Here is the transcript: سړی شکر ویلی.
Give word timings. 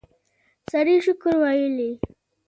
سړی 0.71 0.95
شکر 1.05 1.33
ویلی. 1.41 1.91